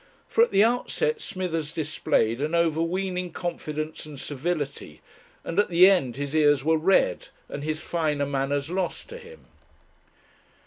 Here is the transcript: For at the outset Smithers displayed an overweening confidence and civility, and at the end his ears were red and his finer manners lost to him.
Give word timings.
For 0.27 0.43
at 0.43 0.49
the 0.49 0.63
outset 0.63 1.21
Smithers 1.21 1.71
displayed 1.71 2.41
an 2.41 2.55
overweening 2.55 3.31
confidence 3.33 4.03
and 4.03 4.19
civility, 4.19 4.99
and 5.43 5.59
at 5.59 5.69
the 5.69 5.87
end 5.87 6.15
his 6.15 6.33
ears 6.35 6.63
were 6.65 6.75
red 6.77 7.27
and 7.47 7.63
his 7.63 7.79
finer 7.81 8.25
manners 8.25 8.71
lost 8.71 9.09
to 9.09 9.19
him. 9.19 9.45